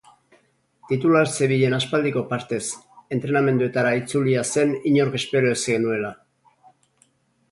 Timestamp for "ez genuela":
5.57-6.11